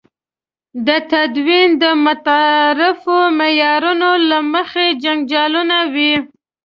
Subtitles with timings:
[0.85, 6.13] د تدین د متعارفو معیارونو له مخې جنجالونه وي.